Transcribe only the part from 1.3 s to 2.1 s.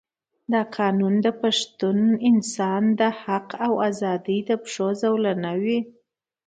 پښتون